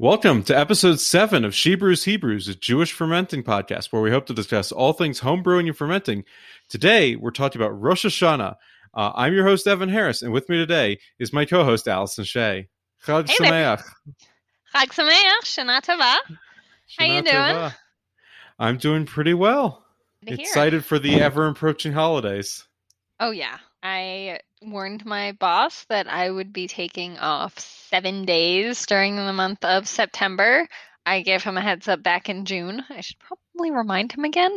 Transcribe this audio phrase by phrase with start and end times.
[0.00, 4.32] Welcome to episode seven of Shebrew's Hebrews, a Jewish fermenting podcast where we hope to
[4.32, 6.22] discuss all things homebrewing and fermenting.
[6.68, 8.54] Today, we're talking about Rosh Hashanah.
[8.94, 12.22] Uh, I'm your host, Evan Harris, and with me today is my co host, Allison
[12.22, 12.68] Shea.
[13.04, 13.76] Chag Hey there.
[13.76, 13.84] Sameach.
[14.72, 16.14] Chag Sameach, Shana Tova.
[16.96, 17.72] How you doing?
[18.60, 19.84] I'm doing pretty well.
[20.20, 20.44] Good to hear.
[20.44, 22.68] Excited for the ever approaching holidays.
[23.18, 29.16] Oh yeah, I warned my boss that I would be taking off seven days during
[29.16, 30.66] the month of September.
[31.06, 32.84] I gave him a heads up back in June.
[32.90, 34.56] I should probably remind him again,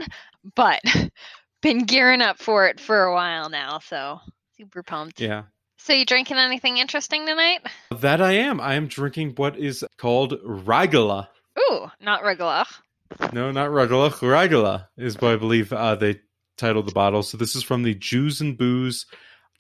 [0.56, 0.82] but
[1.62, 4.20] been gearing up for it for a while now, so
[4.58, 5.22] super pumped.
[5.22, 5.44] Yeah.
[5.78, 7.62] So you drinking anything interesting tonight?
[7.92, 8.60] That I am.
[8.60, 11.28] I am drinking what is called Ragala.
[11.60, 12.66] Ooh, not regular.
[13.34, 14.12] No, not Ragala.
[14.12, 16.20] Ragala is what I believe uh, they
[16.58, 17.24] titled the bottle.
[17.24, 19.06] So this is from the Jews and Booze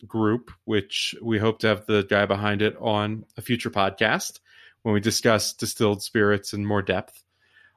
[0.08, 4.40] group, which we hope to have the guy behind it on a future podcast
[4.84, 7.24] when we discuss distilled spirits in more depth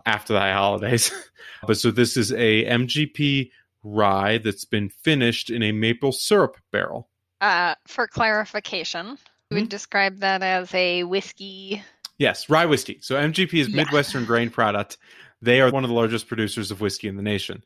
[0.06, 1.10] after the holidays.
[1.66, 3.50] but so this is a MGP
[3.82, 7.08] rye that's been finished in a maple syrup barrel.
[7.40, 9.18] Uh, for clarification,
[9.50, 9.60] we Mhm.
[9.60, 11.82] would describe that as a whiskey.
[12.18, 12.98] Yes, rye whiskey.
[13.02, 13.76] So MGP is Yeah.
[13.76, 14.96] Midwestern Grain Product.
[15.42, 17.62] They are one of the largest producers of whiskey in the nation.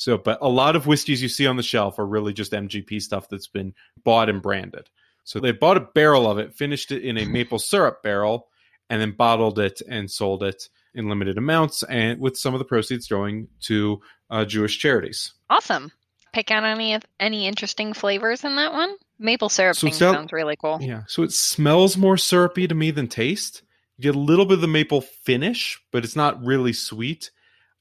[0.00, 3.02] So, but a lot of whiskeys you see on the shelf are really just MGP
[3.02, 4.88] stuff that's been bought and branded.
[5.24, 8.48] So they bought a barrel of it, finished it in a maple syrup barrel,
[8.88, 12.64] and then bottled it and sold it in limited amounts, and with some of the
[12.64, 15.34] proceeds going to uh, Jewish charities.
[15.50, 15.92] Awesome.
[16.32, 18.96] Pick out any any interesting flavors in that one.
[19.18, 20.78] Maple syrup So sounds really cool.
[20.80, 21.02] Yeah.
[21.08, 23.60] So it smells more syrupy to me than taste.
[23.98, 27.30] You get a little bit of the maple finish, but it's not really sweet.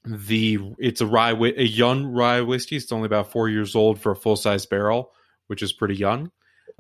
[0.05, 2.77] The it's a rye a young rye whiskey.
[2.77, 5.11] It's only about four years old for a full size barrel,
[5.47, 6.31] which is pretty young.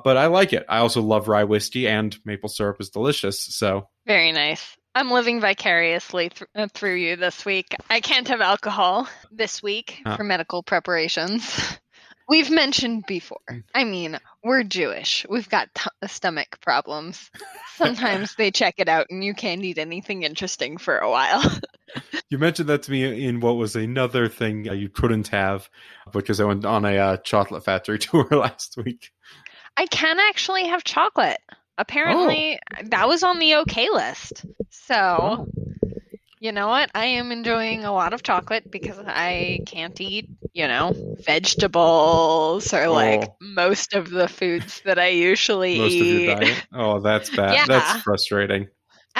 [0.03, 0.65] But I like it.
[0.69, 3.43] I also love rye whiskey, and maple syrup is delicious.
[3.43, 4.77] So Very nice.
[4.95, 7.75] I'm living vicariously th- uh, through you this week.
[7.89, 10.15] I can't have alcohol this week Huh.
[10.17, 11.77] for medical preparations.
[12.29, 13.39] We've mentioned before.
[13.73, 15.25] I mean, we're Jewish.
[15.27, 17.29] We've got t- stomach problems.
[17.75, 21.43] Sometimes they check it out and you can't eat anything interesting for a while.
[22.29, 25.69] you mentioned that to me in what was another thing uh, you couldn't have
[26.11, 29.11] because I went on a uh, chocolate factory tour last week.
[29.77, 31.39] I can actually have chocolate.
[31.77, 34.45] Apparently, that was on the okay list.
[34.69, 35.47] So,
[36.41, 36.89] you know what?
[36.93, 40.91] I am enjoying a lot of chocolate because I can't eat, you know,
[41.25, 43.35] vegetables or like Oh.
[43.39, 46.25] most of the foods that I usually Most of eat.
[46.25, 46.67] your diet.
[46.73, 47.53] Oh, that's bad.
[47.55, 47.65] Yeah.
[47.65, 48.67] That's frustrating.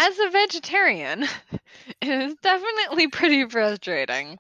[0.01, 1.23] As a vegetarian,
[2.01, 4.37] it is definitely pretty frustrating.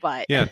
[0.00, 0.48] But Yeah,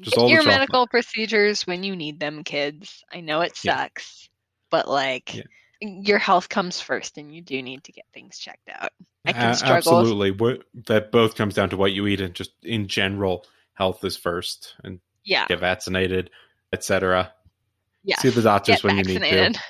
[0.00, 3.02] just get your medical procedures when you need them, kids.
[3.12, 3.82] I know it Yeah.
[3.82, 4.28] sucks,
[4.70, 5.42] but like Yeah.
[5.80, 8.90] your health comes first, and you do need to get things checked out.
[9.26, 9.98] I can A- struggle.
[9.98, 10.30] Absolutely.
[10.30, 14.16] What, that both comes down to what you eat and just in general, health is
[14.16, 16.30] first and Yeah, get vaccinated,
[16.72, 17.32] etc.
[18.04, 18.18] yeah.
[18.20, 19.60] See the doctors Get when you need to.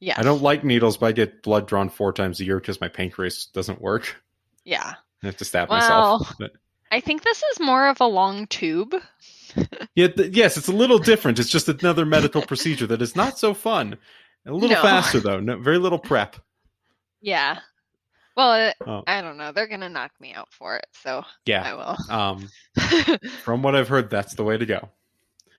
[0.00, 2.80] Yeah, I don't like needles, but I get blood drawn four times a year because
[2.80, 4.16] my pancreas doesn't work.
[4.64, 6.34] Yeah, I have to stab Well, myself.
[6.38, 6.52] But,
[6.90, 8.94] I think this is more of a long tube.
[9.94, 11.38] yeah, th- yes, it's a little different.
[11.38, 13.96] It's just another medical procedure that is not so fun.
[14.46, 14.82] A little No.
[14.82, 15.38] faster though.
[15.38, 16.36] No, very little prep.
[17.20, 17.58] Yeah.
[18.36, 19.02] Well, uh, Oh.
[19.06, 19.52] I don't know.
[19.52, 21.62] They're gonna knock me out for it, so Yeah.
[21.62, 21.96] I will.
[22.18, 22.48] Um,
[23.44, 24.88] from what I've heard, that's the way to go.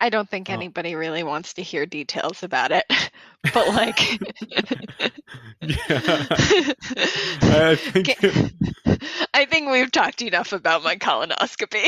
[0.01, 0.53] I don't think Oh.
[0.53, 2.85] anybody really wants to hear details about it,
[3.53, 3.99] but like,
[5.61, 5.77] Yeah.
[7.43, 8.09] I think.
[9.33, 11.85] I think we've talked enough about my colonoscopy.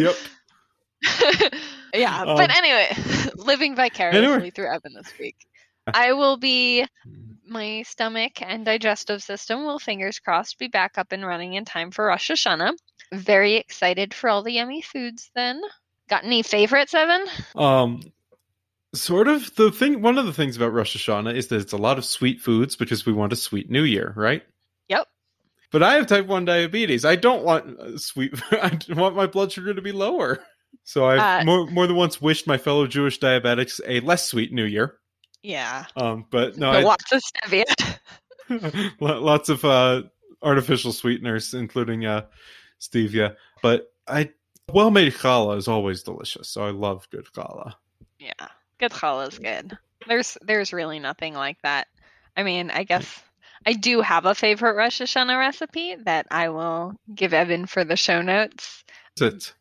[0.00, 0.14] yep.
[1.94, 2.88] yeah, Um, but anyway,
[3.36, 4.50] living vicariously Anyway.
[4.50, 5.36] through Evan this week.
[5.86, 6.86] I will be
[7.46, 11.90] my stomach and digestive system will fingers crossed be back up and running in time
[11.92, 12.74] for Rosh Hashanah.
[13.12, 15.60] Very excited for all the yummy foods then.
[16.08, 17.26] Got any favorites, Evan?
[17.54, 18.02] Um,
[18.94, 20.02] sort of the thing.
[20.02, 22.76] One of the things about Rosh Hashanah is that it's a lot of sweet foods
[22.76, 24.42] because we want a sweet New Year, right?
[24.88, 25.06] Yep.
[25.70, 27.04] But I have type one diabetes.
[27.04, 28.32] I don't want uh, sweet.
[28.52, 30.38] I want my blood sugar to be lower.
[30.84, 34.52] So I've Uh, more more than once wished my fellow Jewish diabetics a less sweet
[34.52, 34.98] New Year.
[35.42, 35.84] Yeah.
[35.96, 37.64] Um, but no, But I, lots of stevia.
[39.00, 40.02] Lots of uh,
[40.42, 42.22] artificial sweeteners, including uh,
[42.80, 43.36] stevia.
[43.62, 44.30] But I
[44.72, 47.74] well made challah is always delicious, so I love good challah.
[48.18, 48.48] yeah.
[48.78, 49.76] Good challah is good.
[50.06, 51.88] There's there's really nothing like that.
[52.36, 53.22] I mean, I guess
[53.66, 57.96] I do have a favorite Rosh Hashanah recipe that I will give Evan for the
[57.96, 58.84] show notes.
[59.16, 59.54] That's it.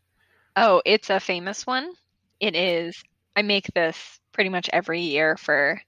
[0.56, 1.92] Oh, it's a famous one.
[2.40, 3.02] It is.
[3.36, 5.82] I make this pretty much every year for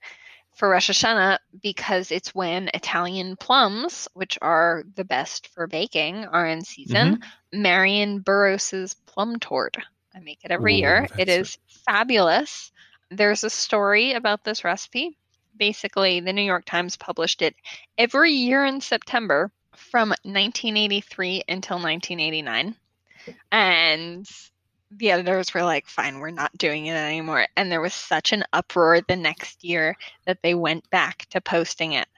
[0.60, 6.46] for Rosh Hashanah because it's when Italian plums, which are the best for baking, are
[6.46, 7.16] in season.
[7.16, 7.62] Mm-hmm.
[7.62, 9.78] Marian Burros's plum torte.
[10.14, 11.08] I make it every Ooh, year.
[11.16, 11.30] It
[11.86, 12.72] fabulous.
[13.10, 15.16] There's a story about this recipe.
[15.56, 17.56] Basically, the New York Times published it
[17.96, 22.76] every year in September from 1983 until 1989.
[23.50, 24.28] And
[24.90, 27.46] the editors were like, fine, we're not doing it anymore.
[27.56, 29.96] And there was such an uproar the next year
[30.26, 32.08] that they went back to posting it.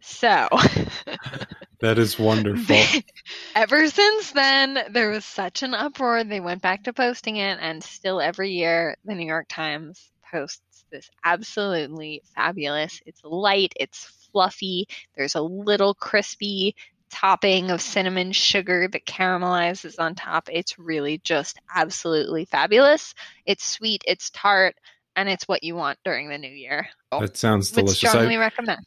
[0.00, 0.48] So,
[1.80, 2.76] That is wonderful.
[3.54, 6.24] ever since then, there was such an uproar.
[6.24, 10.84] They went back to posting it, and still every year, the New York Times posts
[10.90, 13.02] this absolutely fabulous.
[13.04, 16.74] It's light, it's fluffy, there's a little crispy
[17.10, 20.48] topping of cinnamon sugar that caramelizes on top.
[20.52, 23.14] It's really just absolutely fabulous.
[23.44, 24.76] It's sweet, it's tart,
[25.14, 26.88] and it's what you want during the new year.
[27.12, 27.20] Oh.
[27.20, 28.10] that sounds Would delicious.
[28.10, 28.84] strongly I, recommend.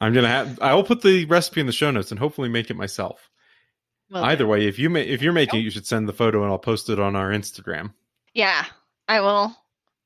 [0.00, 0.60] I'm gonna have.
[0.60, 3.30] I will put the recipe in the show notes and hopefully make it myself.
[4.10, 6.42] Well, Either way, if you ma- if you're making it, you should send the photo
[6.42, 7.92] and I'll post it on our Instagram.
[8.34, 8.64] Yeah,
[9.08, 9.56] I will.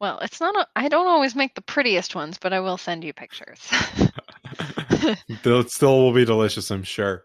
[0.00, 0.55] Well, it's not.
[0.56, 3.61] A, I don't always make the prettiest ones, but I will send you pictures.
[5.43, 7.25] Though it still will be delicious, I'm sure.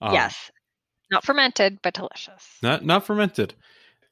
[0.00, 0.50] Um, yes,
[1.10, 2.58] not fermented, but delicious.
[2.62, 3.54] not not fermented.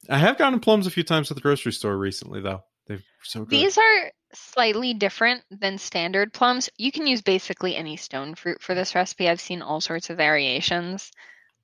[0.09, 2.63] I have gotten plums a few times at the grocery store recently, though.
[2.87, 3.49] They're so good.
[3.49, 6.69] These are slightly different than standard plums.
[6.77, 9.27] You can use basically any stone fruit for this recipe.
[9.27, 11.11] I've seen all sorts of variations,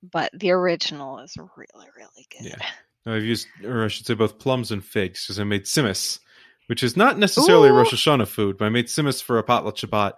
[0.01, 2.49] but the original is really, really good.
[2.49, 2.65] Yeah.
[3.05, 6.19] I've used, or I should say, both plums and figs because I made tzimmes,
[6.67, 7.77] which is not necessarily a Ooh.
[7.77, 10.13] Rosh Hashanah food, but I made tzimmes for a potluck Shabbat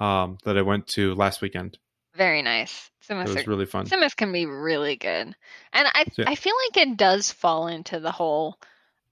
[0.00, 1.78] um, that I went to last weekend.
[2.14, 2.90] Very nice.
[3.08, 3.86] It was are, really fun.
[3.86, 5.34] Tzimmes can be really good.
[5.72, 6.24] And I Yeah.
[6.28, 8.58] I feel like it does fall into the whole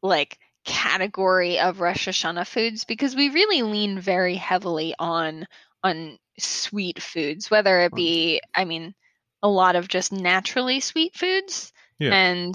[0.02, 5.47] like category of Rosh Hashanah foods because we really lean very heavily on
[5.82, 8.94] on sweet foods, whether it be I mean
[9.43, 12.14] a lot of just naturally sweet foods Yeah.
[12.14, 12.55] and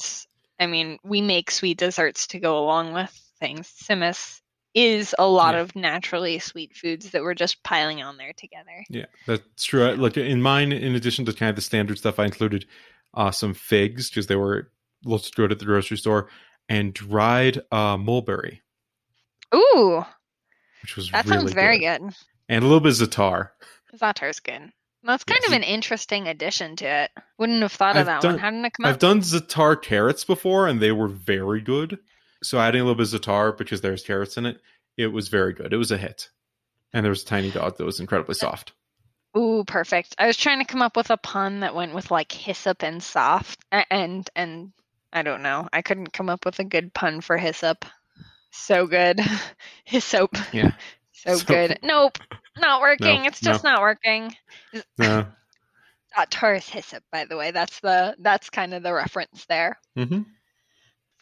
[0.60, 3.68] I mean we make sweet desserts to go along with things.
[3.84, 4.42] Tzimmes
[4.76, 5.62] is a lot Yeah.
[5.62, 8.84] of naturally sweet foods that we're just piling on there together.
[8.90, 9.92] Yeah, that's true.
[9.96, 12.66] Like in mine, in addition to kind of the standard stuff, I included
[13.14, 14.70] uh, some figs because they were
[15.06, 16.30] looked good at the grocery store,
[16.68, 18.62] and dried uh, mulberry,
[19.54, 20.04] Ooh,
[20.82, 22.02] which was that really sounds very good.
[22.02, 22.14] good.
[22.50, 23.50] and a little bit of za'atar.
[23.96, 24.72] Zatar's good.
[25.04, 25.50] That's kind Yes.
[25.52, 27.12] of an interesting addition to it.
[27.38, 28.40] Wouldn't have thought of I've that done- one.
[28.40, 29.00] How did it come I've out?
[29.00, 32.00] done za'atar carrots before, and they were very good.
[32.46, 34.62] So adding a little bit of za'atar because there's carrots in it,
[34.98, 35.74] it was very good.
[35.74, 36.30] It was a hit,
[36.94, 38.74] and there was a tiny dog that was incredibly soft.
[39.38, 40.16] Ooh, perfect.
[40.18, 43.02] I was trying to come up with a pun that went with like hyssop and
[43.04, 44.72] soft, and and
[45.12, 45.68] I don't know.
[45.74, 47.84] I couldn't come up with a good pun for hyssop.
[48.52, 49.20] So good,
[49.86, 50.36] hyssop.
[50.54, 50.72] Yeah.
[51.18, 51.80] So So- good.
[51.84, 52.20] Nope,
[52.58, 53.22] not working.
[53.22, 54.36] No, it's just not working.
[55.00, 55.26] No.
[56.16, 57.50] Zatar is hyssop, by the way.
[57.52, 59.80] That's the that's kind of the reference there.
[59.98, 60.22] hmm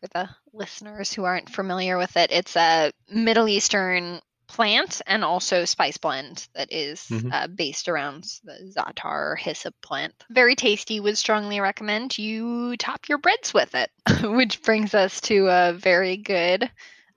[0.04, 5.66] for the listeners who aren't familiar with it, it's a Middle Eastern plant and also
[5.66, 7.32] spice blend that is Mhm.
[7.34, 10.14] uh, based around the za'atar or hyssop plant.
[10.30, 11.00] Very tasty.
[11.00, 13.90] Would strongly recommend you top your breads with it,
[14.24, 16.70] which brings us to a very good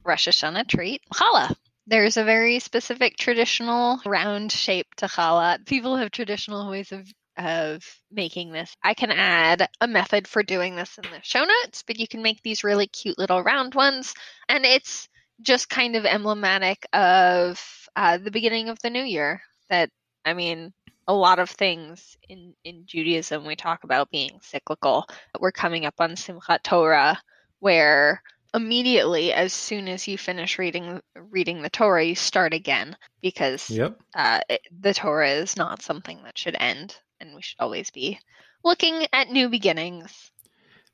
[0.05, 1.55] Rosh Hashanah treat, challah.
[1.89, 5.67] There's a very specific traditional round shape to challah.
[5.67, 7.07] People have traditional ways of
[7.39, 8.75] of making this.
[8.83, 12.23] I can add a method for doing this in the show notes, but you can
[12.23, 14.15] make these really cute little round ones.
[14.49, 15.09] And it's
[15.43, 17.61] just kind of emblematic of
[17.95, 19.43] uh, the beginning of the new year.
[19.69, 19.91] That,
[20.25, 20.73] I mean,
[21.09, 25.07] a lot of things in, in Judaism we talk about being cyclical.
[25.39, 27.21] We're coming up on Simchat Torah,
[27.61, 28.23] where
[28.55, 33.99] immediately as soon as you finish reading reading the Torah, you start again because Yep.
[34.15, 38.19] uh, it, the Torah is not something that should end, and we should always be
[38.65, 40.31] looking at new beginnings.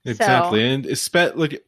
[0.04, 1.64] Exactly, and espe- like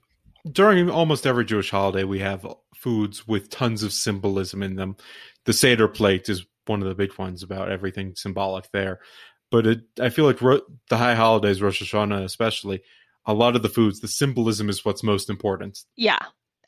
[0.50, 2.46] during almost every Jewish holiday, we have
[2.76, 4.96] foods with tons of symbolism in them.
[5.44, 9.00] The Seder plate is one of the big ones about everything symbolic there.
[9.50, 12.82] But it, I feel like ro- the high holidays, Rosh Hashanah especially,
[13.26, 15.78] a lot of the foods, the symbolism is what's most important.
[15.96, 16.18] Yeah,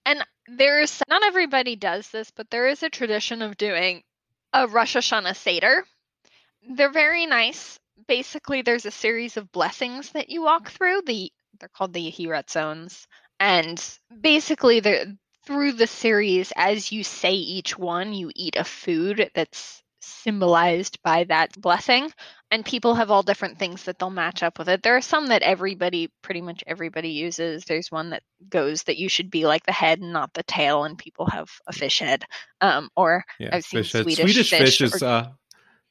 [0.05, 4.03] and there's not everybody does this, but there is a tradition of doing
[4.53, 5.85] a Rosh Hashanah Seder.
[6.69, 7.79] They're very nice.
[8.09, 11.03] Basically, there's a series of blessings that you walk through.
[11.07, 13.07] The they're called the Yehi ratzons,
[13.41, 13.83] and
[14.21, 15.07] basically, they're
[15.47, 21.25] through the series, as you say each one, you eat a food that's symbolized by
[21.25, 22.11] that blessing.
[22.51, 24.83] And people have all different things that they'll match up with it.
[24.83, 27.65] There are some that everybody, pretty much everybody uses.
[27.65, 30.85] There's one that goes that you should be like the head and not the tail,
[30.85, 32.25] and people have a fish head.
[32.61, 33.85] Um, or Yeah, I've seen.
[33.85, 35.29] Swedish Swedish fish fish is or- uh,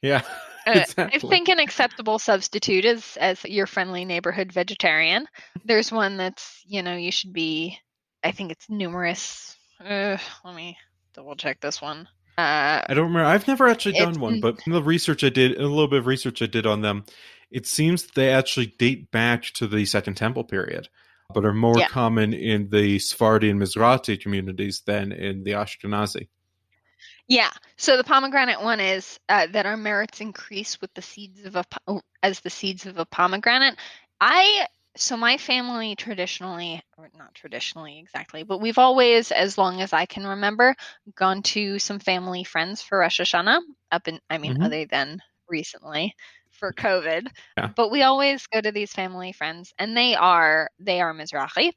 [0.01, 0.21] yeah.
[0.75, 1.11] Exactly.
[1.13, 5.27] I think an acceptable substitute is as your friendly neighborhood vegetarian.
[5.63, 7.77] There's one that's, you know, you should be,
[8.23, 9.55] I think it's numerous.
[9.79, 10.77] Uh, let me
[11.13, 12.07] double check this one.
[12.37, 13.25] Uh, I don't remember.
[13.29, 16.07] I've never actually done one, but from the research I did, a little bit of
[16.07, 17.05] research I did on them,
[17.51, 20.89] it seems they actually date back to the Second Temple period,
[21.33, 21.87] but are more Yeah.
[21.87, 26.27] common in the Sephardi and Mizrahi communities than in the Ashkenazi.
[27.27, 27.51] Yeah.
[27.77, 31.63] So the pomegranate one is uh, that our merits increase with the seeds of a
[31.63, 33.77] po- as the seeds of a pomegranate.
[34.21, 34.67] I
[34.97, 40.05] so my family traditionally, or not traditionally exactly, but we've always, as long as I
[40.05, 40.73] can remember,
[41.15, 43.59] gone to some family friends for Rosh Hashanah.
[43.91, 44.65] Up in, I mean, Mhm.
[44.65, 46.13] other than recently
[46.51, 47.27] for COVID,
[47.57, 47.73] Yeah.
[47.75, 51.71] but we always go to these family friends, and they are they are Mizrahi,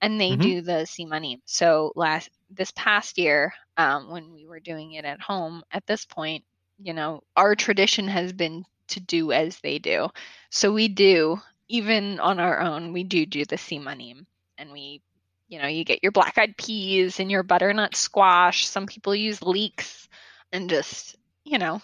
[0.00, 0.52] and they Mhm.
[0.52, 1.38] do the simanim.
[1.46, 6.04] So last this past year, um, when we were doing it at home, at this
[6.04, 6.44] point,
[6.78, 10.08] you know, our tradition has been to do as they do.
[10.50, 14.26] So we do, even on our own, we do do the simanim,
[14.58, 15.00] and we,
[15.48, 18.66] you know, you get your black eyed peas and your butternut squash.
[18.66, 20.08] Some people use leeks,
[20.52, 21.80] and just, you know,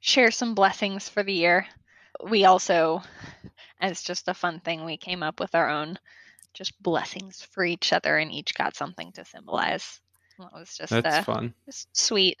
[0.00, 1.66] share some blessings for the year.
[2.24, 3.02] We also,
[3.80, 5.98] as just a fun thing, we came up with our own
[6.58, 10.00] just blessings for each other, and each got something to symbolize.
[10.38, 11.54] That was just That's uh, fun.
[11.66, 12.38] just sweet.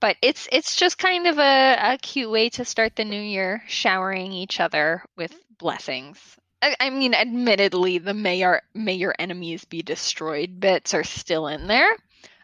[0.00, 3.62] But it's it's just kind of a, a cute way to start the new year,
[3.68, 6.18] showering each other with blessings.
[6.62, 11.46] I, I mean, admittedly, the may your may your enemies be destroyed bits are still
[11.48, 11.96] in there,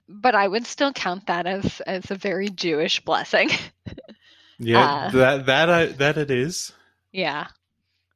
[0.09, 3.51] but I would still count that as as a very Jewish blessing.
[4.59, 6.73] Yeah, Uh, that that I, that it is.
[7.13, 7.49] yeah,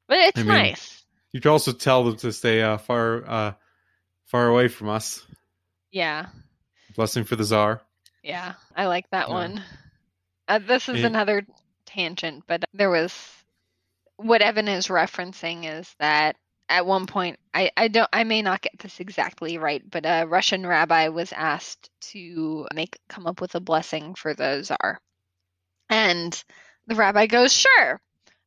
[0.09, 1.02] but it's I mean, nice.
[1.33, 3.53] You could also tell them to stay uh, far uh,
[4.27, 5.25] far away from us.
[5.91, 6.27] Yeah,
[6.95, 7.81] Blessing for the czar.
[8.23, 9.35] yeah, I like that Yeah.
[9.35, 9.63] one.
[10.49, 11.07] Uh, this is Yeah.
[11.07, 11.47] another
[11.87, 13.13] tangent, but there was
[14.17, 16.37] what Evan is referencing is that
[16.69, 20.25] at one point I, I don't I may not get this exactly right, but a
[20.27, 25.01] Russian rabbi was asked to make come up with a blessing for the czar.
[25.91, 26.43] And
[26.87, 28.01] the rabbi goes, "Sure.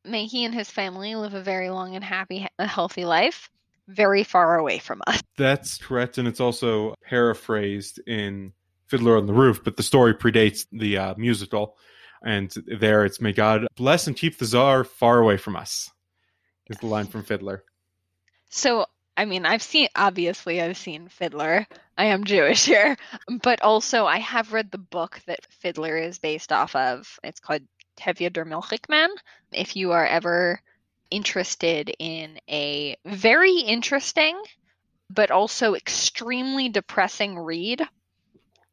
[0.06, 3.50] May he and his family live a very long and happy a healthy life,
[3.88, 8.54] very far away from us." That's correct, and it's also paraphrased in
[8.88, 11.76] Fiddler on the Roof, but the story predates the uh, musical.
[12.24, 15.92] And there it's, may God bless and keep the czar far away from us,
[16.68, 17.64] is the line from Fiddler.
[18.50, 21.68] So, I mean, I've seen, obviously, I've seen Fiddler.
[21.98, 22.98] I am Jewish here.
[23.44, 27.20] But also, I have read the book that Fiddler is based off of.
[27.24, 27.62] It's called
[27.98, 29.10] Tevye der Milchikman.
[29.52, 30.62] If you are ever
[31.12, 34.40] interested in a very interesting,
[35.10, 37.88] but also extremely depressing read,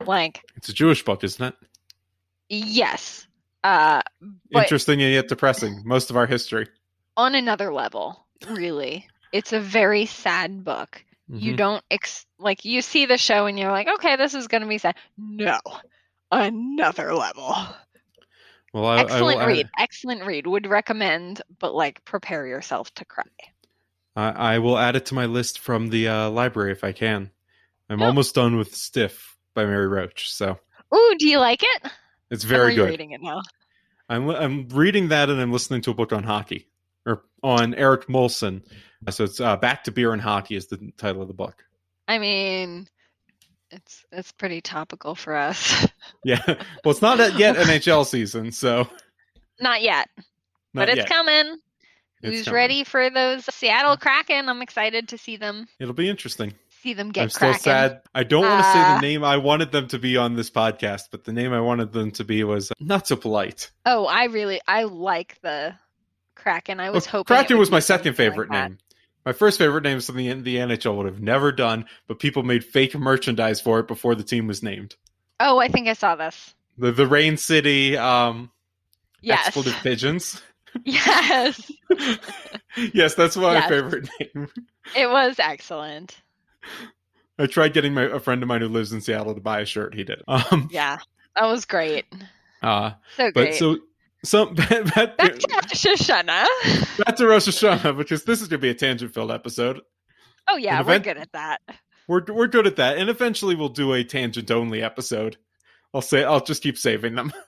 [0.05, 1.55] like, It's a Jewish book, isn't it?
[2.49, 3.27] yes.
[3.65, 4.03] Uh,
[4.51, 5.83] But- Interesting and yet depressing.
[5.85, 6.69] Most of our history.
[7.17, 9.07] on another level, really.
[9.33, 11.05] It's a very sad book.
[11.29, 11.57] You Mhm.
[11.59, 14.67] don't ex- like you see the show and you're like, okay, this is going to
[14.69, 14.95] be sad.
[15.19, 15.59] No,
[16.31, 17.55] another level.
[18.73, 19.69] Well, I, I Excellent add- read.
[19.79, 20.47] Excellent read.
[20.47, 23.25] Would recommend, but like prepare yourself to cry.
[24.17, 27.31] I, I will add it to my list from the uh, library if I can.
[27.91, 28.07] I'm Yeah.
[28.07, 30.59] almost done with Stiff by Mary Roach, so
[30.95, 31.91] Ooh, do you like it?
[32.31, 32.85] it's very good.
[32.85, 33.43] rereading it now.
[34.09, 36.69] I'm I'm reading that and I'm listening to a book on hockey
[37.07, 38.63] or on Eric Molson.
[39.11, 41.65] So it's uh, Back to Beer and Hockey is the title of the book.
[42.09, 42.89] I mean,
[43.73, 45.87] it's it's pretty topical for us.
[46.25, 48.89] Yeah, well, it's not yet NHL season, so
[49.61, 51.09] Not yet, not but it's yet.
[51.09, 51.57] coming.
[52.23, 52.55] It's Who's coming.
[52.55, 54.49] ready for those Seattle Kraken?
[54.49, 56.55] I'm excited to see them It'll be interesting.
[56.83, 57.63] see them get I'm still Kraken.
[57.63, 58.03] sad.
[58.15, 60.49] I don't want to say Uh, the name I wanted them to be on this
[60.51, 63.71] podcast, but the name I wanted them to be was not so polite.
[63.87, 65.75] Oh, I really I like the
[66.37, 66.79] Kraken.
[66.79, 68.79] I was Well, hoping Kraken was my second something like favorite name.
[69.25, 72.65] My first favorite name is something the NHL would have never done, but people made
[72.65, 74.97] fake merchandise for it before the team was named.
[75.39, 76.55] Oh, I think I saw this.
[76.79, 78.51] The the Rain City um,
[79.21, 79.47] Yes.
[79.49, 80.43] expletive pigeons.
[80.85, 81.71] yes.
[82.95, 83.69] yes, that's my Yes.
[83.69, 84.49] favorite name.
[84.97, 86.21] It was excellent.
[87.39, 89.67] I tried getting my a friend of mine who lives in Seattle to buy a
[89.67, 89.95] shirt.
[89.95, 90.23] He did.
[90.29, 90.99] Um, Yeah.
[91.37, 92.05] That was great.
[92.63, 93.55] uh, So but great.
[93.55, 93.79] so
[94.25, 94.85] some back,
[95.17, 97.05] Back to Rosh Hashanah.
[97.05, 99.81] back to Rosh Hashanah because this is going to be a tangent filled episode.
[100.49, 101.61] Oh yeah, we're event- good at that.
[102.09, 105.37] We're we're good at that, and eventually we'll do a tangent only episode.
[105.95, 107.33] I'll say I'll just keep saving them.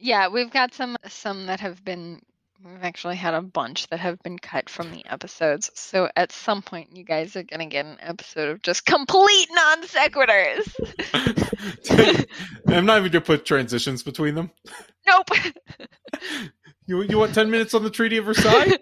[0.00, 2.22] Yeah, we've got some some that have been
[2.64, 5.72] we've actually had a bunch that have been cut from the episodes.
[5.74, 9.82] So at some point you guys are gonna get an episode of just complete non
[9.82, 10.72] sequiturs.
[12.68, 14.52] I'm not even gonna put transitions between them.
[15.04, 15.30] nope.
[16.88, 18.72] You you want ten minutes on the Treaty of Versailles?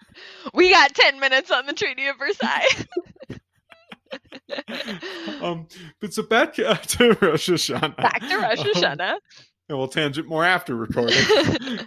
[0.54, 2.86] we got ten minutes on the Treaty of Versailles.
[5.42, 5.68] um,
[6.00, 7.96] but so back uh, to Rosh Hashanah.
[7.96, 9.00] Back to Rosh Um,
[9.68, 11.16] and we'll tangent more after recording.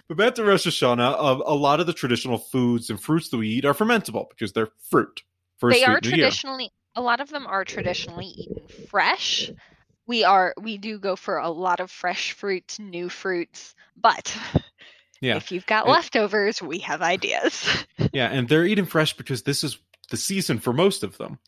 [0.08, 3.38] but back to Rosh Hashanah, uh, a lot of the traditional foods and fruits that
[3.38, 5.24] we eat are fermentable because they're fruit.
[5.58, 6.18] First they are in the year.
[6.18, 9.52] traditionally a lot of them are traditionally eaten fresh.
[10.08, 14.38] We are we do go for a lot of fresh fruits, new fruits, but
[15.26, 15.38] Yeah.
[15.38, 17.68] if you've got It- leftovers, we have ideas.
[18.14, 19.78] Yeah, and they're eaten fresh because this is
[20.10, 21.40] the season for most of them.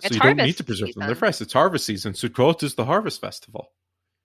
[0.00, 1.06] So It's you don't need to preserve them.
[1.06, 1.40] They're fresh.
[1.40, 2.12] It's harvest season.
[2.12, 3.70] Sukkot is the harvest festival.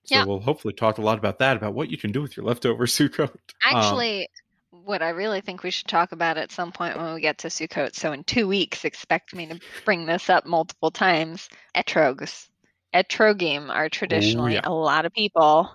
[0.04, 0.24] So Yeah.
[0.24, 2.84] we'll hopefully talk a lot about that, about what you can do with your leftover
[2.86, 3.30] Sukkot.
[3.30, 4.28] Um, Actually,
[4.70, 7.48] what I really think we should talk about at some point when we get to
[7.48, 7.94] Sukkot.
[7.94, 11.48] So in two weeks, expect me to bring this up multiple times.
[11.76, 12.48] Etrogs,
[12.92, 14.60] etrogim are traditionally yeah.
[14.64, 15.70] a lot of people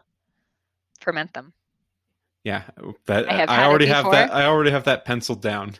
[0.99, 1.53] ferment them.
[2.45, 2.61] Yeah,
[3.07, 4.33] that I I already have that.
[4.33, 5.73] I already have that penciled down.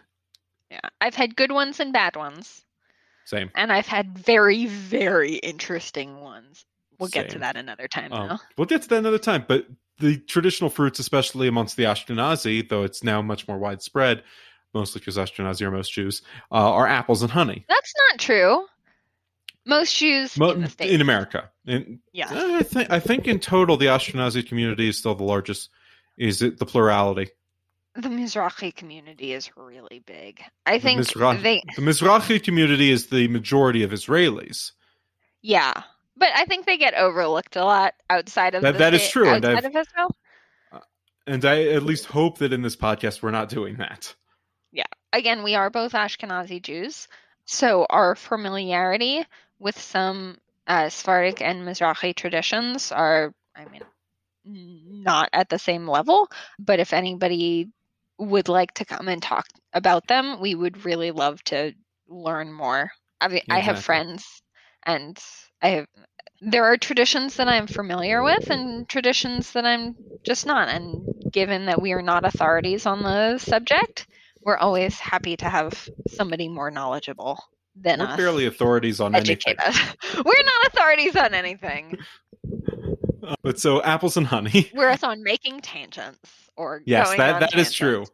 [0.69, 2.63] Yeah, I've had good ones and bad ones,
[3.23, 3.49] Same.
[3.55, 6.65] and I've had very, very interesting ones.
[6.99, 8.37] We'll get to that another time, Um, though.
[8.57, 9.45] we'll get to that another time.
[9.47, 9.67] But
[9.99, 14.23] the traditional fruits, especially amongst the Ashkenazi, though it's now much more widespread,
[14.73, 17.63] mostly because Ashkenazi are most Jews, uh, are apples and honey.
[17.69, 18.65] That's not true.
[19.67, 21.49] Most Jews Mo- in the states, in America.
[21.65, 25.69] In, yeah, I think I think in total the Ashkenazi community is still the largest.
[26.17, 27.29] Is it the plurality?
[27.97, 30.41] the Mizrahi community is really big.
[30.65, 34.73] I The think Mizrahi, they, the Mizrahi community is the majority of Israelis.
[35.41, 35.71] yeah,
[36.17, 39.29] but I think they get overlooked a lot outside of That- the that is true,
[39.29, 40.15] and Outside I've- of Israel,
[41.27, 44.13] And I at least hope that in this podcast we're not doing that.
[44.73, 44.83] Yeah.
[45.13, 47.07] Again, we are both Ashkenazi Jews,
[47.45, 49.25] so our familiarity
[49.57, 53.81] with some uh, Sephardic and Mizrahi traditions are, I mean,
[54.45, 56.29] not at the same level.
[56.59, 57.69] But if anybody
[58.17, 61.73] would like to come and talk about them, we would really love to
[62.07, 62.91] learn more.
[63.19, 64.41] I mean, I have friends,
[64.85, 65.17] and
[65.61, 65.87] I have.
[66.41, 70.67] There are traditions that I'm familiar with, and traditions that I'm just not.
[70.67, 74.07] And given that we are not authorities on the subject,
[74.41, 77.39] we're always happy to have somebody more knowledgeable
[77.75, 79.55] than We're us barely authorities on anything.
[79.59, 79.79] us.
[80.15, 81.97] We're not authorities on anything.
[83.43, 84.71] But so apples and honey.
[84.75, 86.19] We're on making tangents
[86.55, 87.97] or Yes, that that is true.
[87.97, 88.11] tangents.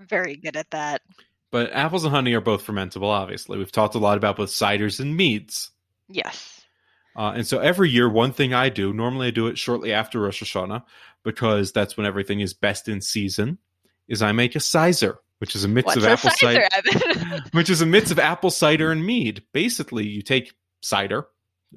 [0.00, 1.02] Very good at that.
[1.50, 3.08] But apples and honey are both fermentable.
[3.08, 5.70] Obviously, we've talked a lot about both ciders and meads.
[6.08, 6.60] Yes.
[7.16, 10.20] Uh, and so every year, one thing I do, normally I do it shortly after
[10.20, 10.84] Rosh Hashanah,
[11.24, 13.58] because that's when everything is best in season,
[14.08, 17.42] is I make a cyser, which is a mix What's of a apple cider, cider,
[17.52, 19.42] which is a mix of apple cider and mead.
[19.52, 21.26] Basically, you take cider,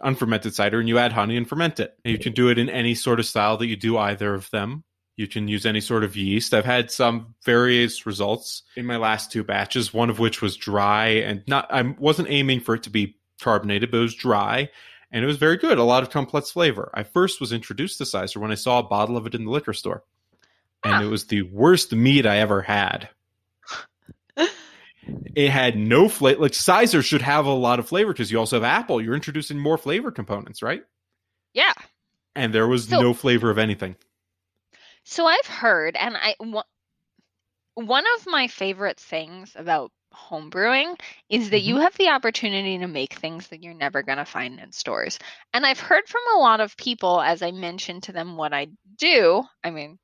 [0.01, 1.95] unfermented cider, and you add honey and ferment it.
[2.03, 4.49] And you can do it in any sort of style that you do either of
[4.51, 4.84] them.
[5.15, 6.53] You can use any sort of yeast.
[6.53, 11.08] I've had some various results in my last two batches, one of which was dry
[11.08, 14.69] and not, I wasn't aiming for it to be carbonated, but it was dry
[15.12, 15.77] and it was very good.
[15.77, 16.89] A lot of complex flavor.
[16.95, 19.51] I first was introduced to Cyser when I saw a bottle of it in the
[19.51, 20.03] liquor store.
[20.84, 23.08] And it was the worst meat I ever had.
[25.36, 26.42] It had no flavor.
[26.42, 29.02] Like Cyser should have a lot of flavor because you also have apple.
[29.02, 30.84] You're introducing more flavor components, right?
[31.54, 31.74] yeah.
[32.36, 33.96] And there was So- no flavor of anything.
[35.04, 36.63] So I've heard, and I one-
[38.18, 41.68] of my favorite things about homebrewing is that Mm-hmm.
[41.68, 45.20] you have the opportunity to make things that you're never going to find in stores.
[45.54, 48.68] And I've heard from a lot of people as I mention to them what I
[48.98, 50.00] do, I mean,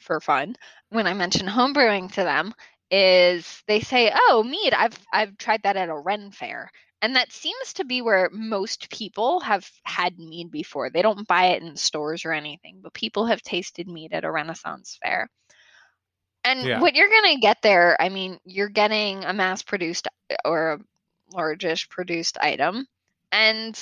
[0.00, 0.56] for fun,
[0.90, 2.54] when I mention homebrewing to them,
[2.90, 6.70] is they say, "Oh, mead, I've I've tried that at a Ren fair."
[7.02, 10.90] And that seems to be where most people have had mead before.
[10.90, 14.30] They don't buy it in stores or anything, but people have tasted mead at a
[14.30, 15.28] Renaissance fair.
[16.44, 16.80] And Yeah.
[16.80, 20.08] what you're going to get there, I mean, you're getting a mass produced
[20.44, 20.80] or a
[21.32, 22.86] largish produced item,
[23.32, 23.78] and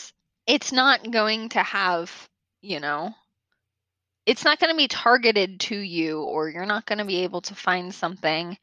[0.46, 2.28] it's not going to have,
[2.60, 3.14] you know,
[4.26, 7.40] it's not going to be targeted to you, or you're not going to be able
[7.42, 8.56] to find something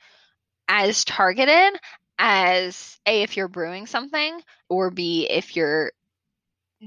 [0.71, 1.77] as targeted
[2.17, 5.91] as A, if you're brewing something, or B, if you're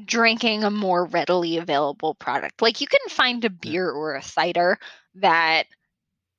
[0.06, 2.62] drinking a more readily available product.
[2.62, 4.78] Like you can find a beer or a cider
[5.16, 5.64] that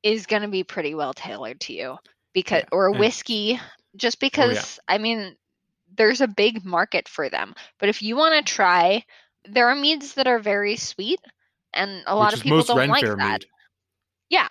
[0.03, 1.97] is going to be pretty well tailored to you
[2.33, 3.59] because Yeah, or a whiskey
[3.95, 5.35] just Oh, because I mean
[5.95, 7.53] there's a big market for them.
[7.79, 9.05] But if you want to try
[9.47, 11.21] there are meads that are very sweet
[11.73, 13.17] and a lot which of people don't like that.
[13.17, 13.45] mead.
[14.29, 14.49] Yeah.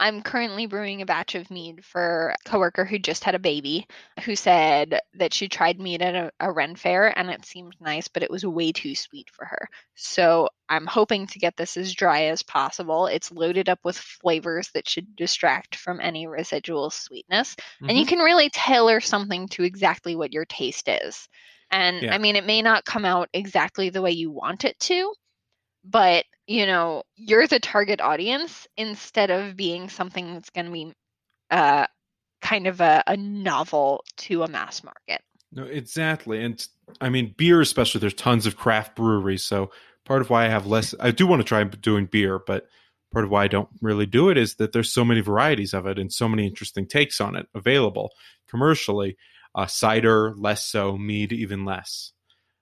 [0.00, 3.86] I'm currently brewing a batch of mead for a coworker who just had a baby
[4.24, 8.06] who said that she tried mead at a, a Ren fair and it seemed nice,
[8.08, 9.68] but it was way too sweet for her.
[9.94, 13.06] So I'm hoping to get this as dry as possible.
[13.06, 17.56] It's loaded up with flavors that should distract from any residual sweetness.
[17.88, 18.06] And you Mhm.
[18.06, 21.28] can really tailor something to exactly what your taste is.
[21.70, 22.12] And Yeah.
[22.12, 25.12] I mean, it may not come out exactly the way you want it to,
[25.90, 30.92] but you know you're the target audience instead of being something that's going to be
[31.50, 31.86] uh
[32.40, 35.20] kind of a, a novel to a mass market
[35.52, 36.42] No, exactly.
[36.44, 36.64] And
[37.00, 39.42] I mean, beer, especially, there's tons of craft breweries.
[39.44, 39.70] So
[40.04, 42.66] part of why I have less, I do want to try doing beer, but
[43.12, 45.86] part of why I don't really do it is that there's so many varieties of
[45.86, 48.10] it and so many interesting takes on it available
[48.48, 49.16] commercially.
[49.54, 52.12] Uh, cider, less so, mead, even less.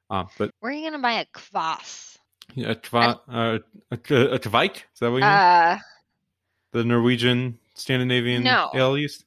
[0.09, 2.16] Uh, but where are you going to buy a kvass
[2.55, 3.59] yeah, a, kva, uh,
[3.91, 5.25] a, a kveik, is that what you mean?
[5.25, 5.79] uh
[6.73, 8.71] the Norwegian Scandinavian No.
[8.75, 9.25] ale yeast?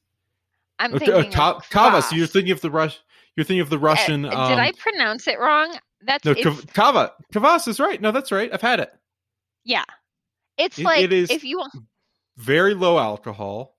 [0.78, 2.02] i'm Uh, thinking uh, ka- kava.
[2.02, 2.98] So you're thinking of the Rush.
[3.36, 4.24] You're thinking of the Russian.
[4.24, 6.34] Uh, um, did i pronounce it wrong that's No,
[6.74, 7.12] kava.
[7.32, 8.00] Kvass is right.
[8.00, 8.50] No, that's right.
[8.52, 8.92] I've had it.
[9.64, 9.84] yeah
[10.58, 11.72] it's It- like it is- if you want
[12.36, 13.76] Very low alcohol,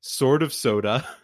[0.00, 1.06] sort of soda.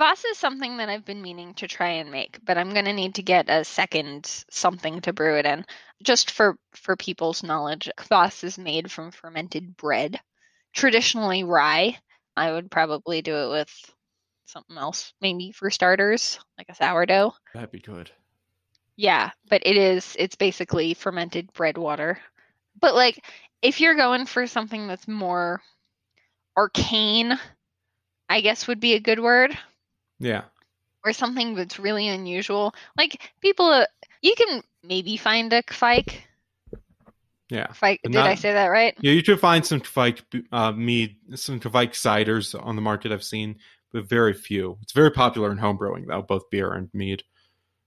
[0.00, 2.92] Kvass is something that I've been meaning to try and make, but I'm going to
[2.94, 5.66] need to get a second something to brew it in.
[6.02, 10.18] Just for for people's knowledge, kvass is made from fermented bread,
[10.72, 11.98] traditionally rye.
[12.34, 13.94] I would probably do it with
[14.46, 17.34] something else, maybe for starters, like a sourdough.
[17.52, 18.10] That'd be good.
[18.96, 22.18] Yeah, but it is it's basically fermented bread water.
[22.80, 23.22] But like
[23.60, 25.60] if you're going for something that's more
[26.56, 27.38] arcane,
[28.30, 29.58] I guess would be a good word
[30.20, 30.42] Yeah.
[31.04, 32.74] or something that's really unusual.
[32.96, 33.86] Like people, uh,
[34.22, 36.14] you can maybe find a kveik.
[37.48, 37.66] Yeah.
[37.66, 38.96] Kveik, But did I say that right?
[39.00, 43.24] Yeah, you can find some Kveik uh, mead, some Kveik ciders on the market I've
[43.24, 43.56] seen,
[43.92, 44.78] but very few.
[44.82, 47.24] It's very popular in homebrewing, though, both beer and mead.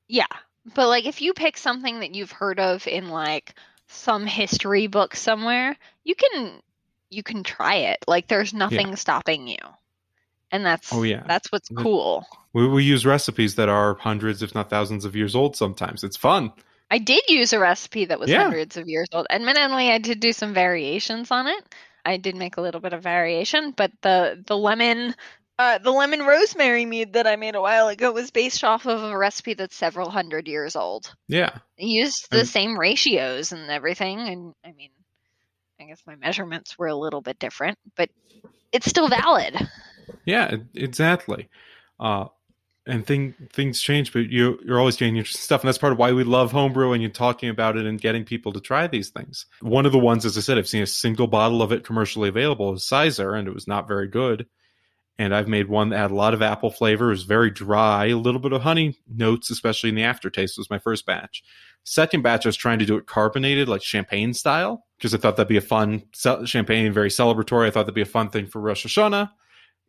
[0.10, 0.28] Yeah,
[0.76, 3.56] but like if you pick something that you've heard of in like
[3.88, 6.62] some history book somewhere, you can
[7.10, 8.04] you can try it.
[8.08, 9.58] Like there's nothing stopping you,
[10.54, 11.24] and that's Oh, yeah.
[11.28, 12.26] that's what's cool.
[12.54, 16.04] We, we use recipes that are hundreds, if not thousands, of years old sometimes.
[16.06, 16.54] It's fun.
[16.90, 18.44] I did use a recipe that was Yeah.
[18.44, 19.26] hundreds of years old.
[19.30, 21.76] Admittedly, I did do some variations on it.
[22.06, 25.16] I did make a little bit of variation, but the the lemon
[25.60, 29.02] uh, the lemon rosemary mead that I made a while ago was based off of
[29.04, 31.14] a recipe that's several hundred years old.
[31.28, 31.52] Yeah.
[31.56, 34.90] I used the And- same ratios and everything, and I mean,
[35.80, 38.10] I guess my measurements were a little bit different, but
[38.72, 39.56] it's still valid.
[40.26, 41.50] Yeah, exactly.
[42.00, 42.26] Uh,
[42.86, 46.00] and thing things change, but you you're always getting interesting stuff, and that's part of
[46.00, 49.10] why we love homebrew and you're talking about it and getting people to try these
[49.10, 49.46] things.
[49.62, 52.30] One of the ones, as I said, I've seen a single bottle of it commercially
[52.30, 54.48] available is Cyser, and it was not very good.
[55.20, 58.18] And I've made one that had a lot of apple flavor, was very dry, a
[58.18, 60.58] little bit of honey notes, especially in the aftertaste.
[60.58, 61.44] Was my first batch.
[61.84, 65.38] Second batch, I was trying to do it carbonated, like champagne style, because I thought
[65.38, 66.04] that'd be a fun
[66.46, 67.68] champagne, very celebratory.
[67.68, 69.30] I thought that'd be a fun thing for Rosh Hashanah.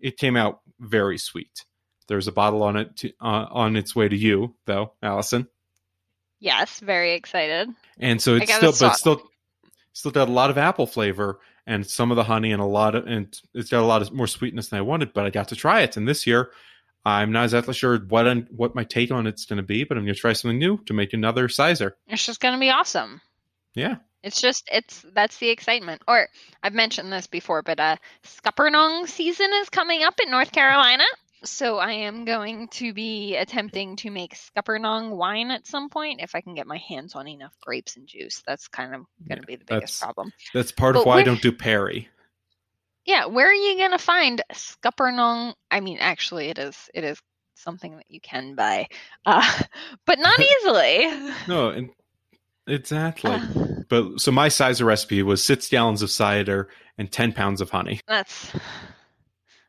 [0.05, 1.65] It came out very sweet.
[2.09, 5.49] There's a bottle on it to, uh, on its way to you, though, Allison.
[6.41, 7.71] Yes, very excited.
[7.99, 9.23] And so it's still, but still,
[9.95, 12.95] still got a lot of apple flavor and some of the honey and a lot
[12.95, 15.15] of, and it's got a lot of more sweetness than I wanted.
[15.15, 16.51] But I got to try it, and this year,
[17.07, 19.97] I'm not exactly sure what I'm, what my take on it's going to be, but
[19.97, 21.93] I'm going to try something new to make another cyser.
[22.09, 23.23] It's just going to be awesome.
[23.75, 26.03] Yeah, It's just it's that's the excitement.
[26.09, 26.29] Or
[26.63, 31.05] I've mentioned this before, but uh Scuppernong season is coming up in North Carolina.
[31.45, 36.35] So I am going to be attempting to make Scuppernong wine at some point if
[36.35, 38.43] I can get my hands on enough grapes and juice.
[38.47, 40.33] That's kind of going to be the biggest that's- problem.
[40.55, 42.09] that's part of But why I don't do Perry.
[43.05, 45.53] Yeah, where are you going to find Scuppernong?
[45.71, 47.21] I mean, actually it is it is
[47.57, 48.89] something that you can buy.
[49.27, 49.63] Uh
[50.07, 51.09] but not easily.
[51.47, 51.91] No, and
[52.67, 53.37] exactly.
[53.89, 58.01] But so my cyser recipe was six gallons of cider and ten pounds of honey.
[58.07, 58.53] that's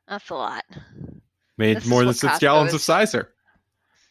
[0.08, 0.64] that's a lot.
[1.58, 3.28] Made This more than six Costco gallons is- of cyser.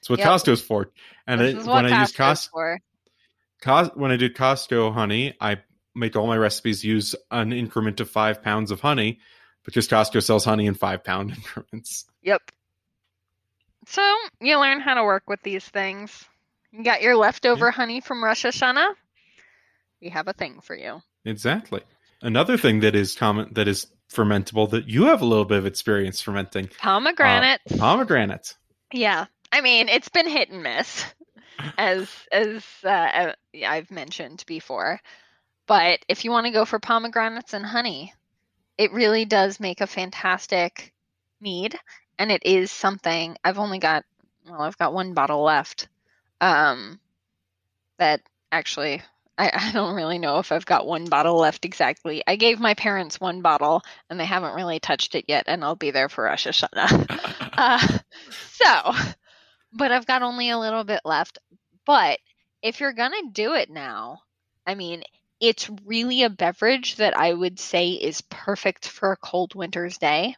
[0.01, 0.29] That's what Yep.
[0.29, 0.91] Costco's for.
[1.27, 2.81] And this it, is what when I use Costco, for.
[3.63, 5.59] Cos- when I did Costco honey, I
[5.95, 9.21] make all my recipes use an increment of five pounds of honey
[9.65, 12.05] because Costco sells honey in five pound increments.
[12.23, 12.43] Yep.
[13.87, 14.03] So
[14.41, 16.27] you learn how to work with these things.
[16.77, 18.95] You got your leftover honey from Rosh Hashanah.
[20.03, 21.01] We have a thing for you.
[21.25, 21.83] Exactly.
[22.21, 25.67] Another thing that is common that is fermentable that you have a little bit of
[25.67, 27.77] experience fermenting Pomegranates.
[27.79, 28.57] pomegranate.
[28.93, 29.27] yeah.
[29.53, 31.05] I mean, it's been hit and miss,
[31.79, 33.33] as as uh, uh,
[33.65, 35.01] I've mentioned before.
[35.69, 38.13] But if you want to go for pomegranates and honey,
[38.77, 40.93] it really does make a fantastic
[41.41, 41.79] mead,
[42.19, 44.05] and it is something I've only got.
[44.49, 45.89] Well, I've got one bottle left.
[46.41, 47.01] Um,
[47.99, 48.21] that
[48.51, 49.03] actually
[49.37, 52.23] I, I, don't really know if I've got one bottle left exactly.
[52.27, 55.75] I gave my parents one bottle and they haven't really touched it yet, and I'll
[55.75, 57.53] be there for Rosh Hashanah.
[57.59, 57.99] uh,
[58.53, 58.93] so,
[59.73, 61.39] but I've got only a little bit left.
[61.85, 62.21] But
[62.63, 64.21] if you're going to do it now,
[64.67, 65.03] I mean,
[65.41, 70.37] it's really a beverage that I would say is perfect for a cold winter's day.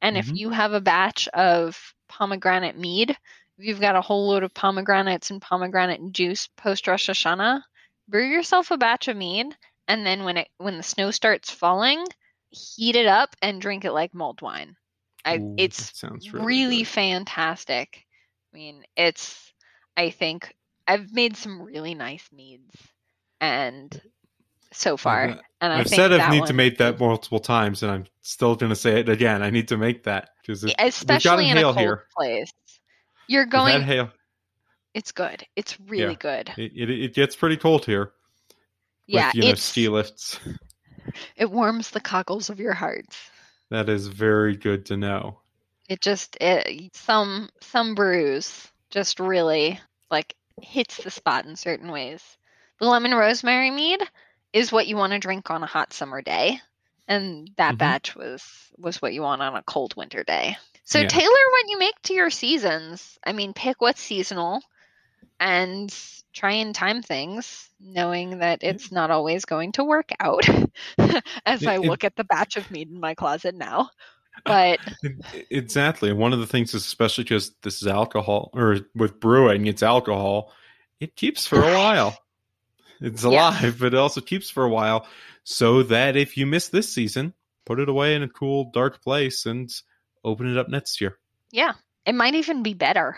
[0.00, 0.30] And mm-hmm.
[0.30, 3.16] if you have a batch of pomegranate mead,
[3.58, 7.62] you've got a whole load of pomegranates and pomegranate juice post Rosh Hashanah,
[8.08, 9.46] brew yourself a batch of mead,
[9.88, 12.04] and then when it when the snow starts falling,
[12.50, 14.76] heat it up and drink it like mulled wine.
[15.24, 18.04] I, Ooh, it's sounds really, really fantastic.
[18.52, 19.52] I mean, it's
[19.96, 20.54] I think
[20.86, 22.74] I've made some really nice meads,
[23.40, 24.00] and
[24.72, 27.90] so far, yeah, and I have said I need to make that multiple times, and
[27.90, 29.42] I'm still going to say it again.
[29.42, 32.04] I need to make that because especially in a cold here.
[32.16, 32.52] place,
[33.28, 33.82] you're going.
[33.82, 34.10] hail.
[34.94, 35.46] It's good.
[35.56, 36.44] It's really yeah.
[36.44, 36.52] good.
[36.56, 38.12] It, it, it gets pretty cold here.
[39.06, 40.40] Yeah, with, you know, ski lifts.
[41.36, 43.30] It warms the cockles of your hearts.
[43.70, 45.40] That is very good to know.
[45.88, 52.22] It just it, some some brews just really like hits the spot in certain ways.
[52.80, 54.00] The lemon rosemary mead
[54.52, 56.60] is what you want to drink on a hot summer day,
[57.06, 57.78] and that mm-hmm.
[57.78, 58.44] batch was
[58.78, 60.56] was what you want on a cold winter day.
[60.86, 61.08] So yeah.
[61.08, 63.18] tailor what you make to your seasons.
[63.24, 64.62] I mean, pick what's seasonal
[65.40, 65.92] and
[66.32, 70.48] try and time things, knowing that it's not always going to work out
[71.44, 73.90] as I look at the batch of meat in my closet now.
[74.44, 74.78] But
[75.50, 76.12] exactly.
[76.12, 80.52] One of the things is especially because this is alcohol or with brewing, it's alcohol,
[81.00, 82.16] it keeps for a while.
[83.00, 83.72] It's alive, yeah.
[83.76, 85.08] but it also keeps for a while.
[85.42, 89.46] So that if you miss this season, put it away in a cool, dark place
[89.46, 89.68] and
[90.26, 91.18] open it up next year.
[91.50, 91.72] Yeah.
[92.04, 93.16] It might even be better.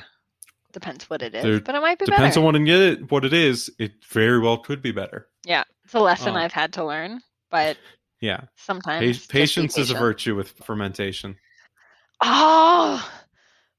[0.73, 2.16] Depends what it is, there, but it might be better.
[2.16, 2.47] depends better.
[2.47, 3.71] on what it what it is.
[3.79, 5.27] It very well could be better.
[5.47, 7.79] Yeah, it's a lesson uh, I've had to learn, but
[8.21, 11.37] yeah, sometimes pa- patience is a virtue with fermentation.
[12.21, 13.11] Oh,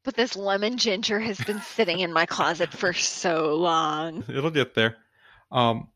[0.03, 4.23] but this lemon ginger has been sitting in my closet for so long.
[4.29, 4.97] It'll get there.
[5.51, 5.89] Um,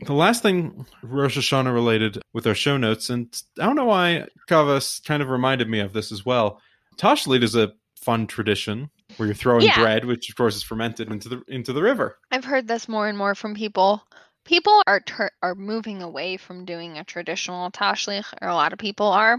[0.00, 4.26] the last thing Rosh Hashanah related with our show notes, and I don't know why
[4.48, 6.60] Kavas kind of reminded me of this as well.
[6.96, 9.78] Tashlich is a fun tradition where you're throwing yeah.
[9.78, 12.18] bread, which of course is fermented into the into the river.
[12.30, 14.02] I've heard this more and more from people.
[14.44, 18.78] People are ter- are moving away from doing a traditional tashlich, or a lot of
[18.78, 19.38] people are,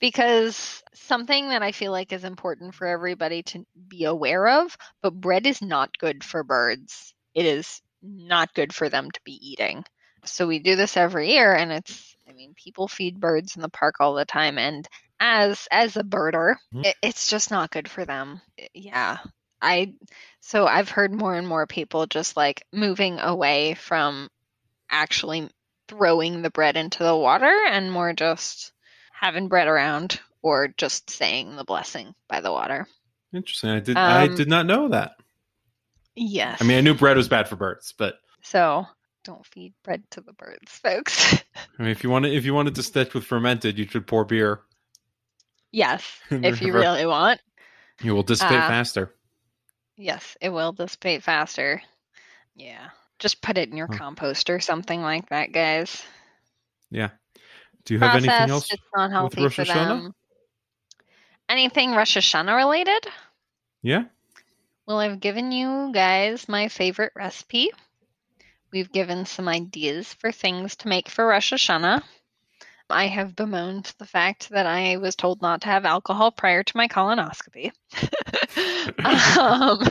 [0.00, 4.76] because something that I feel like is important for everybody to be aware of.
[5.02, 7.14] But bread is not good for birds.
[7.34, 9.84] It is not good for them to be eating.
[10.24, 13.68] So we do this every year, and it's I mean people feed birds in the
[13.68, 14.86] park all the time, and
[15.20, 16.84] as as a birder mm-hmm.
[16.84, 18.40] it, it's just not good for them.
[18.74, 19.18] Yeah.
[19.60, 19.94] I
[20.40, 24.28] so i've heard more and more people just like moving away from
[24.88, 25.50] actually
[25.88, 28.72] throwing the bread into the water and more just
[29.12, 32.86] having bread around or just saying the blessing by the water.
[33.34, 33.70] Interesting.
[33.70, 35.12] I did um, i did not know that.
[36.14, 38.86] Yes i mean i knew bread was bad for birds but so
[39.24, 41.34] don't feed bread to the birds folks.
[41.78, 44.24] I mean if you wanted if you wanted to stick with fermented you should pour
[44.24, 44.60] beer
[45.70, 47.40] Yes, if you really want.
[48.02, 49.14] You will dissipate uh, faster.
[49.96, 51.82] Yes, it will dissipate faster.
[52.54, 52.90] Yeah.
[53.18, 56.04] Just put it in your compost or something like that, guys.
[56.90, 57.10] Yeah.
[57.84, 58.72] Do you have Processed, anything else?
[58.72, 60.14] It's not healthy for them.
[61.48, 63.06] Anything Rosh Hashanah related?
[63.82, 64.04] Yeah.
[64.86, 67.70] Well, I've given you guys my favorite recipe.
[68.70, 72.02] We've given some ideas for things to make for Rosh Hashanah.
[72.90, 76.76] I have bemoaned the fact that I was told not to have alcohol prior to
[76.76, 77.72] my colonoscopy.
[79.04, 79.88] um,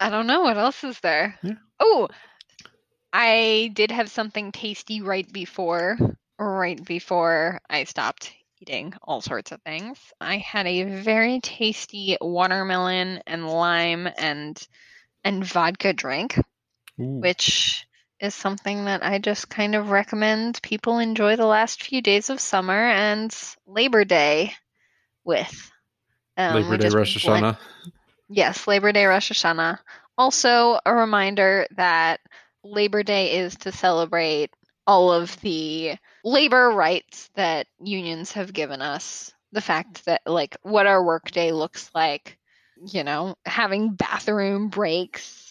[0.00, 1.38] I don't know what else is there.
[1.42, 1.54] Yeah.
[1.80, 2.08] Oh,
[3.12, 5.96] I did have something tasty right before,
[6.38, 9.98] right before I stopped eating all sorts of things.
[10.20, 14.60] I had a very tasty watermelon and lime and
[15.24, 16.38] and vodka drink,
[17.00, 17.20] Ooh.
[17.20, 17.85] which
[18.20, 22.40] is something that I just kind of recommend people enjoy the last few days of
[22.40, 23.34] summer and
[23.66, 24.52] Labor Day
[25.24, 25.70] with.
[26.36, 27.58] Um, Labor Day Rosh Hashanah.
[28.28, 29.78] Yes, Labor Day Rosh Hashanah.
[30.18, 32.20] Also, a reminder that
[32.64, 34.50] Labor Day is to celebrate
[34.86, 39.32] all of the labor rights that unions have given us.
[39.52, 42.38] The fact that, like, what our workday looks like,
[42.92, 45.45] you know, having bathroom breaks,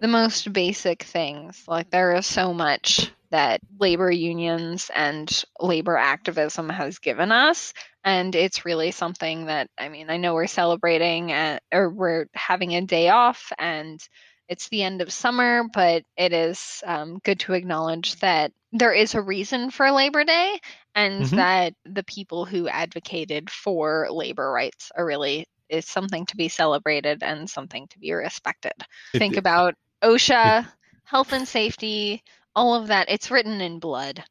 [0.00, 1.62] the most basic things.
[1.66, 7.72] Like there is so much that labor unions and labor activism has given us
[8.04, 12.74] and it's really something that i mean i know we're celebrating at, or we're having
[12.74, 14.00] a day off and
[14.48, 19.14] it's the end of summer but it is um, good to acknowledge that there is
[19.14, 20.58] a reason for labor day
[20.94, 21.36] and Mhm.
[21.36, 27.22] that the people who advocated for labor rights are really is something to be celebrated
[27.22, 28.72] and something to be respected
[29.12, 30.66] It- think about OSHA,
[31.04, 32.22] health and safety,
[32.54, 33.08] all of that.
[33.10, 34.22] It's written in blood.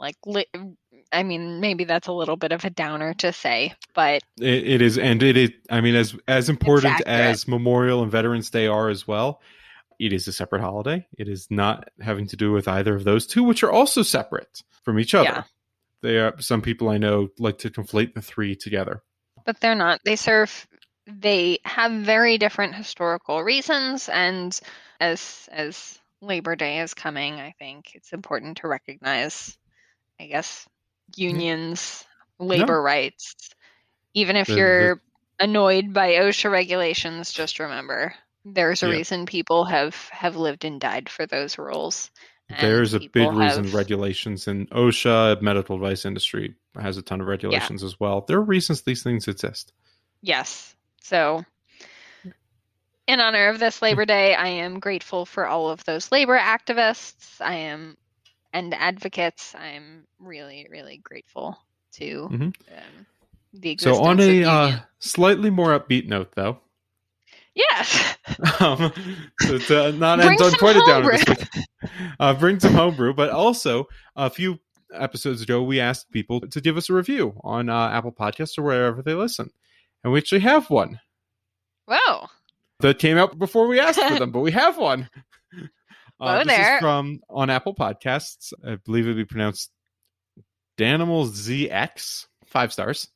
[0.00, 0.46] Like, li-
[1.12, 4.82] I mean, maybe that's a little bit of a downer to say, but It, it
[4.82, 5.50] is, and it is.
[5.70, 9.40] I mean, as as important as Memorial and Veterans Day are as well,
[9.98, 11.04] it is a separate holiday.
[11.18, 14.62] It is not having to do with either of those two, which are also separate
[14.84, 15.24] from each other.
[15.28, 15.42] Yeah.
[16.02, 16.40] They are.
[16.40, 19.02] Some people I know like to conflate the three together.
[19.44, 20.00] but they're not.
[20.04, 20.68] They serve.
[21.10, 24.58] They have very different historical reasons, and
[25.00, 29.56] as as Labor Day is coming, I think it's important to recognize,
[30.20, 30.68] I guess,
[31.16, 32.04] unions,
[32.38, 33.34] labor rights.
[34.12, 35.02] Even if The- the- you're
[35.40, 38.92] annoyed by OSHA regulations, just remember there's a Yeah.
[38.96, 42.10] reason people have have lived and died for those rules.
[42.60, 47.20] There's a big people reason have- regulations in OSHA, medical device industry has a ton
[47.20, 48.22] of regulations as well.
[48.22, 49.72] There are reasons these things exist.
[50.20, 50.74] Yes.
[51.08, 51.42] So,
[53.06, 57.40] in honor of this Labor Day, I am grateful for all of those labor activists.
[57.40, 57.96] I am
[58.52, 59.54] and advocates.
[59.58, 61.58] I'm really, really grateful
[61.94, 62.42] to Mhm.
[62.42, 63.06] um,
[63.54, 66.58] the existence So on a uh, slightly more upbeat note, though,
[67.54, 68.16] yes,
[68.60, 68.92] um,
[69.46, 71.24] to, to not Bring end on some quite a downer homebrew.
[71.24, 71.48] this week.
[72.20, 74.58] Uh, bring some homebrew, but also a few
[74.92, 78.62] episodes ago, we asked people to give us a review on uh, Apple Podcasts or
[78.62, 79.50] wherever they listen,
[80.04, 81.00] and we actually have one
[81.88, 82.26] whoa,
[82.80, 85.08] that came out before we asked for them, but we have one.
[86.20, 86.76] Uh, this there.
[86.76, 88.52] is from on Apple Podcasts.
[88.66, 89.70] I believe it'd be pronounced
[90.76, 92.26] Danimal ZX.
[92.46, 93.08] Five stars.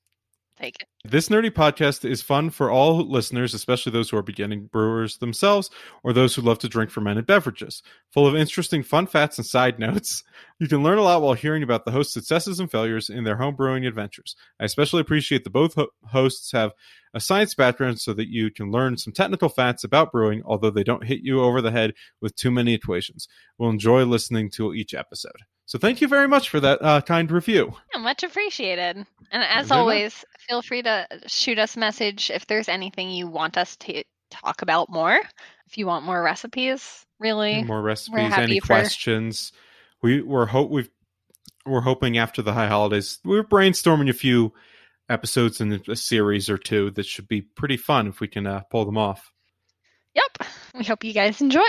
[0.58, 0.88] take it.
[1.04, 5.68] This nerdy podcast is fun for all listeners, especially those who are beginning brewers themselves
[6.04, 7.82] or those who love to drink fermented beverages.
[8.12, 10.22] Full of interesting fun facts and side notes.
[10.60, 13.34] You can learn a lot while hearing about the host's successes and failures in their
[13.34, 14.36] home brewing adventures.
[14.60, 16.70] I especially appreciate that both ho- hosts have
[17.14, 20.84] a science background so that you can learn some technical facts about brewing, although they
[20.84, 23.26] don't hit you over the head with too many equations.
[23.58, 25.32] We'll enjoy listening to each episode.
[25.66, 27.74] So thank you very much for that uh, kind review.
[27.94, 29.06] Yeah, much appreciated.
[29.30, 33.56] And as always, feel free to shoot us a message if there's anything you want
[33.56, 35.18] us to talk about more.
[35.66, 37.62] If you want more recipes, really.
[37.62, 39.52] more recipes, any for- questions.
[40.02, 40.90] We we're hope we've
[41.64, 44.52] we're hoping after the high holidays we're brainstorming a few
[45.08, 48.60] episodes in a series or two that should be pretty fun if we can uh,
[48.70, 49.32] pull them off.
[50.14, 50.48] Yep.
[50.74, 51.60] We hope you guys enjoy.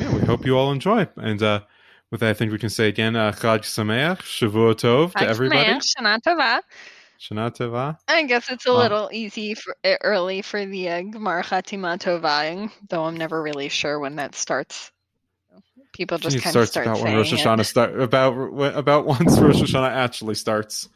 [0.00, 1.08] Yeah, we hope you all enjoy.
[1.16, 1.62] And uh,
[2.10, 5.64] with that, I think we can say again, uh, Chag Sameach, Shavua Tov to everybody.
[5.64, 6.60] Shana Tova.
[7.18, 7.98] Shana Tova.
[8.08, 12.70] I guess it's a little easy for uh, early for the uh, Gemar Chatima Tova,
[12.88, 14.92] though I'm never really sure when that starts.
[15.92, 17.38] People just it kind of start about when Rosh it.
[17.38, 18.32] Hashanah start about
[18.76, 20.88] about once Rosh Hashanah actually starts,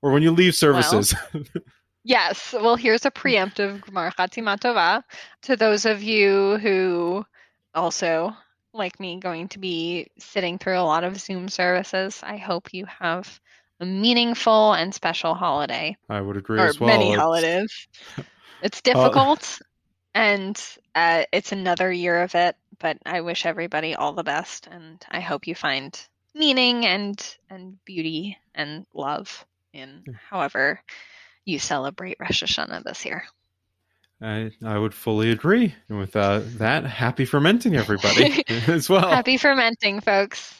[0.00, 1.14] or when you leave services.
[2.06, 2.52] Yes.
[2.52, 5.02] Well, here's a preemptive Gemar Chatima Tova
[5.42, 7.24] to those of you who
[7.74, 8.36] also,
[8.74, 12.20] like me, going to be sitting through a lot of Zoom services.
[12.22, 13.40] I hope you have
[13.80, 15.96] a meaningful and special holiday.
[16.08, 16.88] I would agree or as well.
[16.88, 17.88] many It's- holidays.
[18.62, 19.60] It's difficult,
[20.14, 20.58] and
[20.94, 22.56] uh, it's another year of it.
[22.78, 25.98] But I wish everybody all the best, and I hope you find
[26.34, 30.80] meaning and and beauty and love in however
[31.44, 33.24] you celebrate Rosh Hashanah this year.
[34.20, 35.74] I, I would fully agree.
[35.88, 39.08] And with uh, that, happy fermenting, everybody, as well.
[39.08, 40.54] Happy fermenting, folks.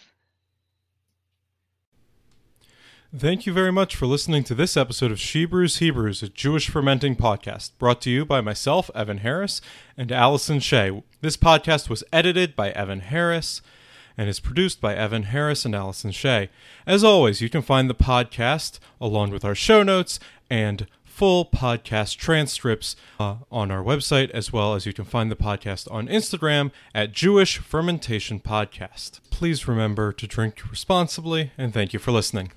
[3.17, 7.14] Thank you very much for listening to this episode of Shebrews Hebrews, a Jewish fermenting
[7.14, 9.61] podcast, brought to you by myself, Evan Harris,
[9.97, 11.01] and Allison Shea.
[11.21, 13.62] This podcast was edited by Evan Harris
[14.19, 16.51] and is produced by Evan Harris and Allison Shea.
[16.88, 20.19] As always, you can find the podcast along with our show notes
[20.51, 25.37] and full podcast transcripts uh, on our website, as well as you can find the
[25.37, 29.20] podcast on Instagram at Jewish Fermentation Podcast.
[29.31, 32.51] Please remember to drink responsibly, and thank you for listening.